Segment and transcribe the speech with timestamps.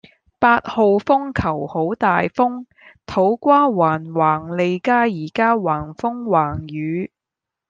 [0.39, 2.65] 八號風球好大風，
[3.05, 7.11] 土瓜灣環利街依家橫風橫雨